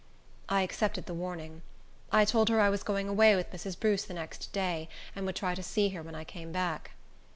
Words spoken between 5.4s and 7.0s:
to see her when I came back.